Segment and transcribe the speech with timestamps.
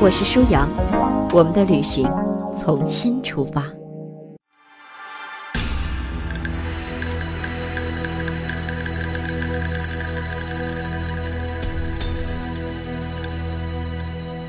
[0.00, 0.70] 我是舒阳，
[1.32, 2.08] 我们的旅行
[2.56, 3.64] 从心出发。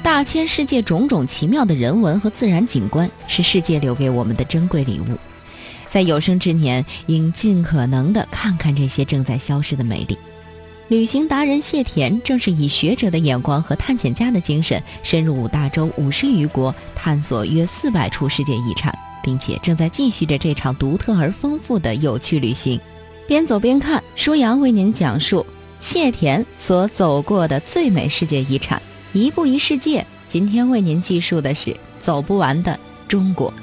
[0.03, 5.17] 大千世界种种奇妙的人文和自然景观，是世界留给我们的珍贵礼物。
[5.89, 10.15] 在有生之年，应尽可能的看看这些正在消失的美丽。
[10.89, 18.91] 旅行达人谢田正是以学者的眼光和探险家的精神，深入五大洲五十余国，探索约四百处世界遗产，
[19.23, 22.79] 并且正在继续着这场独特而丰富的有趣旅行。
[23.27, 25.45] 边走边看，舒阳为您讲述
[25.79, 28.81] 谢田所走过的最美世界遗产。
[29.13, 33.53] 一步一世界，今天为您记述的是走不完的中国。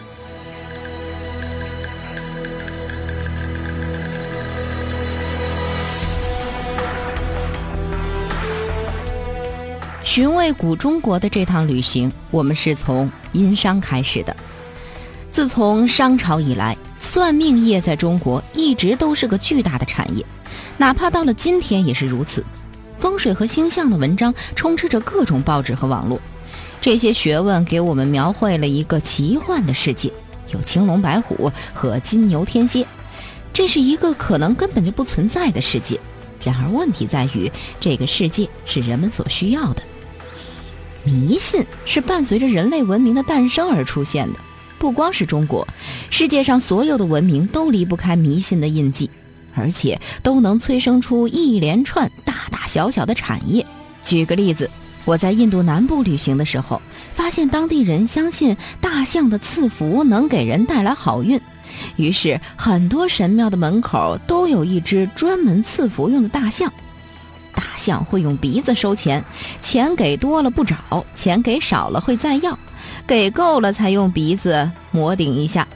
[10.17, 14.35] 寻味古中国的这趟旅行，我们是从殷商开始的。
[15.31, 20.25] 自从商朝以来，算命业在中国一直都是个巨大的产业，
[20.79, 22.43] 哪怕到了今天也是如此。
[22.97, 26.19] 风水和星象的文章充斥着各种报纸和网络，
[26.81, 30.11] 这些学问给我们描绘了一个奇幻的世界，
[30.51, 32.87] 有青龙白虎和金牛天蝎，
[33.53, 36.01] 这是一个可能根本就不存在的世界。
[36.43, 39.83] 然而问题在于，这个世界是人们所需要的。
[41.07, 44.39] 迷信是伴随着人类文明的诞生而出现的，
[44.79, 45.67] 不光是中国，
[46.11, 49.09] 世界上所有的文明都离不开迷信的印记。
[49.59, 53.65] 而且都能催生出一连串大大小小的产业。
[54.03, 54.71] 举个例子，
[55.07, 56.83] 我在印度南部旅行的时候，
[57.15, 61.41] 发现当地人相信大象的赐福能给人带来好运，
[61.97, 66.71] 于是很多神庙的门口都有一只专门赐福用的大象。
[67.87, 69.25] 象会用鼻子收钱，
[69.61, 70.77] 钱给多了不找，
[71.15, 72.59] 钱给少了会再要，
[73.07, 75.67] 给够了才用鼻子磨顶一下。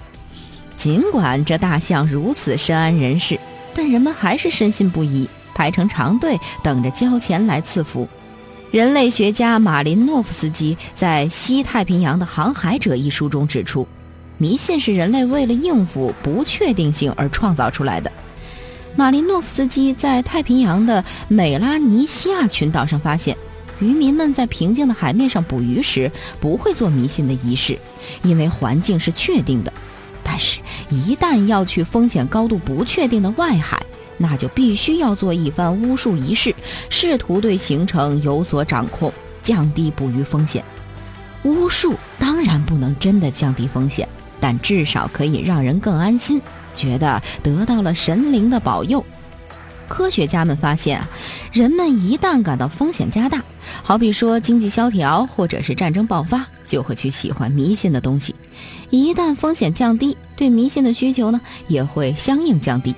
[0.76, 3.38] 尽管这大象如此深谙人事。
[3.72, 8.09] 但人们还是深信不疑，排成长队等着交钱来赐福。
[8.72, 13.87] 人类学家马林诺夫斯基在《西太平洋的航海者》一书中指出，
[14.38, 18.10] 迷信是人类为了应付不确定性而创造出来的。
[18.97, 23.37] 马林诺夫斯基在太平洋的美拉尼西亚群岛上发现，
[23.78, 27.79] 渔民们在平静的海面上捕鱼时不会做迷信的仪式，
[28.23, 29.73] 因为环境是确定的。
[30.23, 30.59] 但是，
[30.91, 33.81] 一旦要去风险高度不确定的外海，
[34.19, 36.55] 那就必须要做一番巫术仪式，
[36.89, 40.65] 试图对行程有所掌控，降低捕鱼风险。
[41.45, 44.06] 巫术当然不能真的降低风险，
[44.39, 46.41] 但至少可以让人更安心，
[46.75, 49.04] 觉得得到了神灵的保佑。
[49.88, 51.03] 科学家们发现，
[51.53, 53.42] 人们一旦感到风险加大，
[53.82, 58.34] 好比说经济萧条或者是战争爆发，就会去喜欢迷信的东西。
[58.91, 62.94] 一旦风险降低，对迷信的需求呢也会相应降低。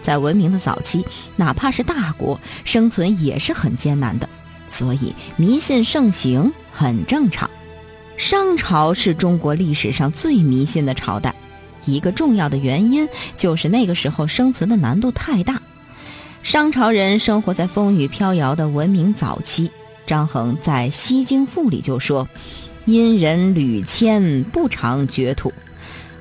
[0.00, 1.04] 在文明的早期，
[1.34, 4.28] 哪怕是大国生存也是很艰难的，
[4.70, 7.50] 所以迷信盛行很正常。
[8.16, 11.34] 商朝是中国历史上最迷信的朝代，
[11.84, 15.60] 一个重要的原因就是那个时候生存的难度太大。
[16.42, 19.70] 商朝人生活在风雨飘摇的文明早期。
[20.06, 22.26] 张衡在《西京赋》里就说
[22.84, 25.52] ：“殷人屡迁，不常绝土。”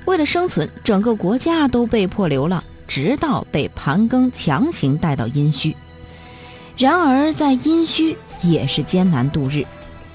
[0.06, 5.74] 为了生存，整个国家都被迫流浪，直到被盘庚强行带到殷墟。
[6.78, 9.66] 然而，在殷墟也是艰难度日。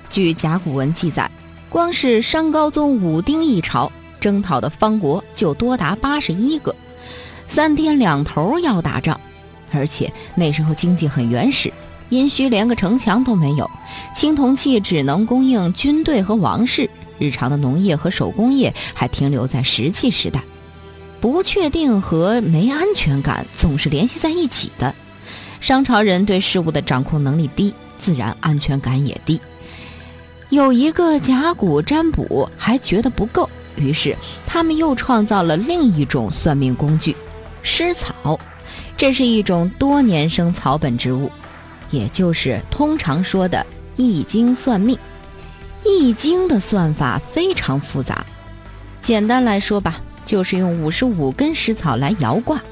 [0.08, 1.28] 据甲骨文记载，
[1.68, 3.90] 光是商高宗武丁一朝
[4.24, 6.74] 征讨的方国就多达八十一个，
[7.46, 9.20] 三天两头要打仗。
[9.70, 11.70] 而且那时候经济很原始，
[12.08, 13.70] 殷墟连个城墙都没有，
[14.14, 16.88] 青铜器只能供应军队和王室，
[17.18, 20.42] 日常的农业和手工业还停留在石器时代。
[21.20, 24.94] 不确定和没安全感总是联系在一起的。
[25.60, 29.38] 商朝人对事物的掌控能力低，自然安全感也低。
[30.48, 34.16] 有一个甲骨占卜还觉得不够，于是
[34.46, 37.14] 他们又创造了另一种算命工具——
[37.62, 38.38] 尸草。
[38.96, 41.30] 这是一种多年生草本植物，
[41.90, 43.66] 也就是通常说的
[43.96, 44.96] 易经算命。
[45.84, 48.24] 易经的算法非常复杂，
[49.00, 52.62] 简单来说吧，就是用五十五根石草来摇卦，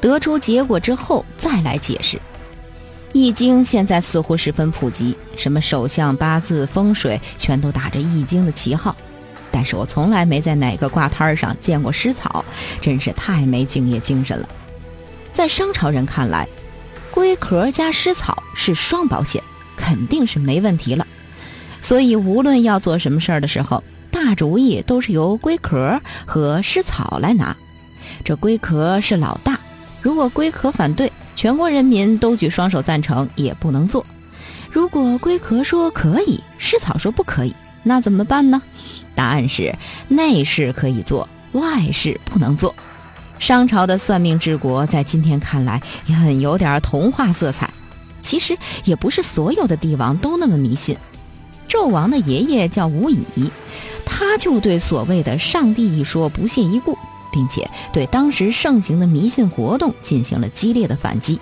[0.00, 2.18] 得出结果之后再来解释。
[3.12, 8.96] 易经现在似乎十分普及，什么手相、八字、风水，全都打着易经的旗号。
[9.50, 12.44] 但是我从来没在哪个卦摊上见过湿草，
[12.80, 14.48] 真是太没敬业精神了。
[15.32, 16.48] 在商朝人看来，
[17.10, 19.42] 龟壳加湿草是双保险，
[19.76, 21.06] 肯定是没问题了。
[21.80, 27.56] 所以无论要做什么事儿的时候，大主意都是由龟壳和湿草来拿。
[28.24, 29.58] 这龟壳是老大，
[30.02, 34.04] 如果龟壳反对，全国人民都举双手赞成，也不能做。
[34.70, 38.60] 如果龟壳说可以，湿草说不可以，那怎么办呢？
[39.14, 39.74] 答案是
[40.08, 42.74] 内事可以做，外事不能做。
[43.38, 47.70] 商朝的算命治国，在今天看来也很有点童话色彩。
[48.22, 50.96] 其实也不是所有的帝王都那么迷信。
[51.68, 53.24] 纣王的爷爷叫吴乙，
[54.04, 56.98] 他就对所谓的上帝一说不屑一顾，
[57.32, 61.40] 并且对当时盛行的迷信活动进行了激烈的反击。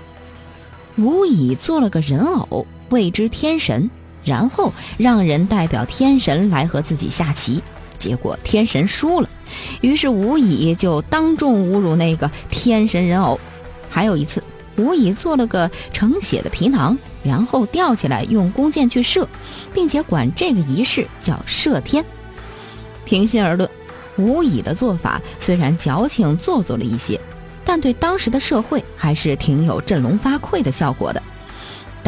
[0.97, 3.91] 吴乙做了个人偶，谓之天神。
[4.25, 7.63] 然后让人代表天神来和自己下棋，
[7.99, 9.29] 结果天神输了，
[9.81, 13.39] 于是吴乙就当众侮辱那个天神人偶。
[13.89, 14.43] 还有一次，
[14.77, 19.27] 吴乙做了个盛血的皮囊，然后吊起来用弓箭去射，
[19.73, 22.05] 并且管这个仪式叫射天。
[23.05, 23.69] 平心而论，
[24.19, 27.19] 吴乙的做法虽然矫情做作了一些，
[27.65, 31.23] 但对当时的社会还是挺有振聋发聩的效果的。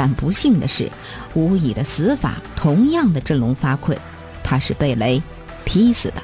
[0.00, 0.90] 但不幸的是，
[1.34, 3.94] 吴乙的死法同样的振聋发聩，
[4.42, 5.22] 他是被雷
[5.66, 6.22] 劈死的。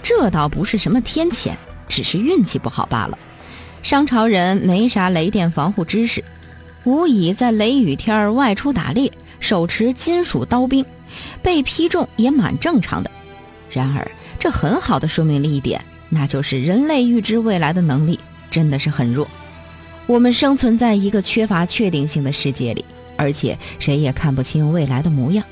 [0.00, 1.54] 这倒不是什么天谴，
[1.88, 3.18] 只是运气不好罢了。
[3.82, 6.22] 商朝人没啥雷电防护知识，
[6.84, 9.10] 吴乙在雷雨天外出打猎，
[9.40, 10.86] 手持金属刀兵，
[11.42, 13.10] 被劈中也蛮正常的。
[13.72, 14.08] 然而，
[14.38, 18.20] 这很好的说明了一点，那就是人类预知未来的能力
[18.52, 19.26] 真的是很弱。
[20.08, 22.82] 我们生存在一个缺乏确定性的世界里，
[23.14, 25.44] 而且谁也看不清未来的模样。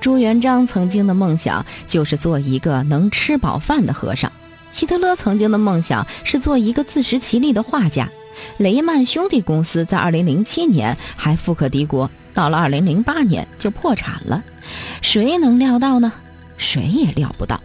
[0.00, 4.32] 朱元璋曾经的梦想就是做一个能吃饱饭的和尚，
[4.72, 8.10] 希特勒曾经的梦想是做一个自食其力的画家，
[8.58, 14.42] 雷曼兄弟公司在2007年还富可敌国，到了2008年就破产了。
[15.00, 16.12] 谁能料到呢？
[16.58, 17.62] 谁也料不到。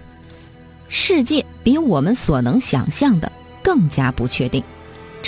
[0.87, 3.31] 世界比我们所能想象的
[3.63, 4.63] 更加不确定。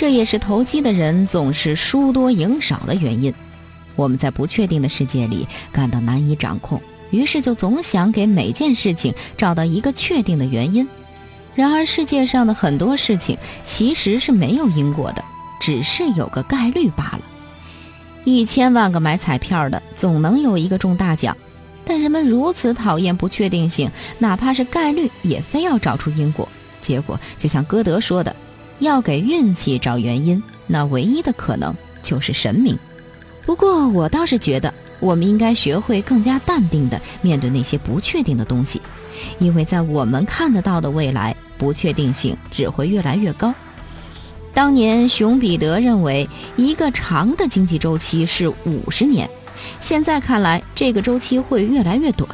[0.00, 3.34] 这也是投机的人总是输多赢少的原因。
[3.96, 6.80] 我们在不确定的世界里感到难以掌控，
[7.10, 10.88] 于是就总想给每件事情找到一个确定的原因。
[11.54, 15.22] 然而，世界上的很多事情其实是没有因果的，
[15.60, 17.20] 只是有个概率罢了。
[18.24, 21.36] 一千万个买彩票的，总能有一个中大奖。
[21.84, 26.48] 但人们如此讨厌不确定性，哪怕是概率，也非要找出因果。
[26.80, 28.34] 结果就像歌德说的。
[28.80, 32.76] 要给运气找原因，那唯一的可能就是神明。
[33.46, 38.80] 不过，我倒是觉得，我们应该学会更加淡定地面对那些不确定的东西，
[39.38, 43.54] 因为在我们看得到的未来，不确定性只会越来越高。
[44.52, 49.28] 当年，熊彼得认为一个长的经济周期是五十年，
[49.78, 52.28] 现在看来，这个周期会越来越短。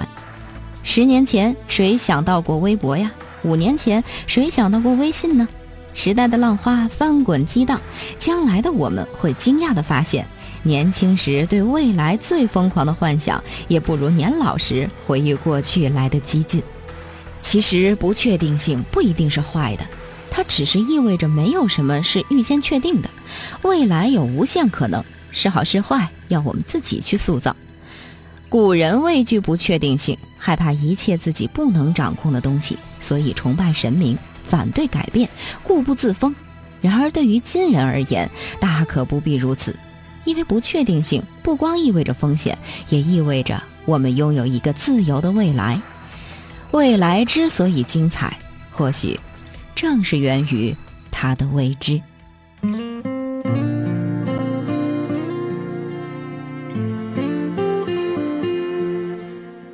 [0.83, 3.11] 十年前，谁想到过微博呀？
[3.43, 5.47] 五年前，谁想到过微信呢？
[5.97, 7.81] 时代的浪花翻滚激荡，
[8.19, 10.27] 将来的我们会惊讶地发现，
[10.63, 16.63] 年轻时对未来最疯狂的幻想，也不如年老时回忆过去来的激进。
[17.41, 19.87] 其实不确定性不一定是坏的，
[20.31, 23.09] 它只是意味着没有什么是预先确定的，
[23.63, 27.57] 未来有无限可能，是好是坏要我们自己去塑造。
[28.51, 34.17] 古人畏惧不确定性，害怕一切自己不能掌控的东西，所以崇拜神明。
[34.49, 35.29] 反对改变，
[35.63, 36.35] 固步自封。
[36.81, 39.75] 然而，对于今人而言，大可不必如此，
[40.25, 42.57] 因为不确定性不光意味着风险，
[42.89, 45.81] 也意味着我们拥有一个自由的未来。
[46.73, 48.37] 未来之所以精彩，
[48.71, 49.19] 或许
[49.75, 50.77] 正是源于
[51.11, 52.01] 它的未知。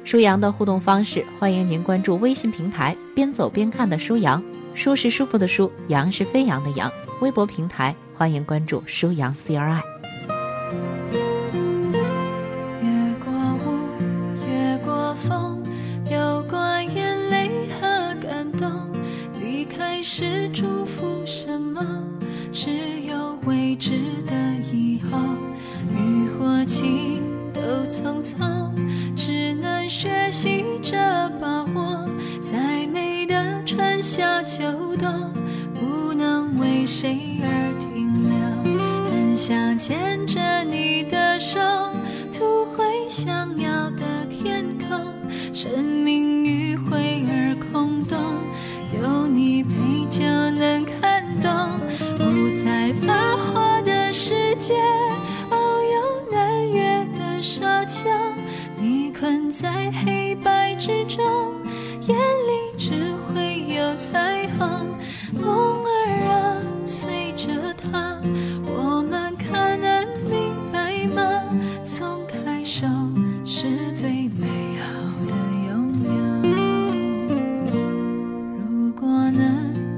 [0.05, 4.43] 舒阳的互动方式，欢迎您关注微信平台“边走边看”的舒阳。
[4.75, 6.91] 舒是舒服的舒，羊是飞扬的扬。
[7.21, 9.92] 微博平台欢迎关注舒羊 CRI。
[36.63, 38.31] 为谁而停留？
[39.11, 40.41] 很想牵着
[79.23, 79.92] 么呢？